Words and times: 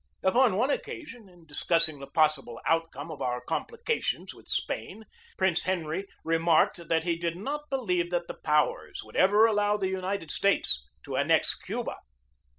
Upon 0.23 0.55
one 0.55 0.71
occasion, 0.71 1.29
in 1.29 1.45
dis 1.45 1.63
cussing 1.63 1.99
the 1.99 2.07
possible 2.09 2.59
outcome 2.65 3.11
of 3.11 3.21
our 3.21 3.39
complications 3.39 4.33
with 4.33 4.47
Spain, 4.47 5.03
Prince 5.37 5.61
Henry 5.65 6.07
remarked 6.23 6.87
that 6.87 7.03
he 7.03 7.15
did 7.15 7.37
not 7.37 7.69
believe 7.69 8.09
that 8.09 8.27
the 8.27 8.33
powers 8.43 9.03
would 9.03 9.15
ever 9.15 9.45
allow 9.45 9.77
the 9.77 9.89
United 9.89 10.31
States 10.31 10.87
to 11.03 11.17
annex 11.17 11.53
Cuba. 11.53 11.97